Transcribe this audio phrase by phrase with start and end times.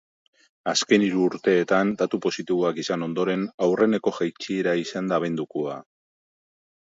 [0.71, 5.77] Azken hiru urteetan datu positiboak izan ondoren, aurreneko jaitsiera izan da abendukoa.